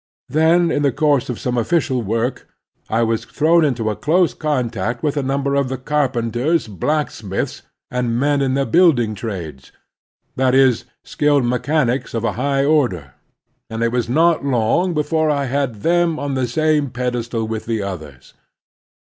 [0.29, 2.47] Then, in the course of some official work,
[2.89, 8.41] I was thrown into close contact with a number of the carpenters, blacksmiths, and men
[8.41, 9.71] in the building trades,
[10.37, 13.13] that is, skilled mechanics of a high order,
[13.69, 17.83] and it was not long before I had them on the same pedestal with the
[17.83, 18.33] others.